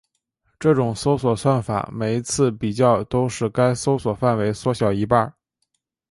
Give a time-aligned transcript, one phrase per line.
[0.57, 5.31] 这种搜索算法每一次比较都使搜索范围缩小一半。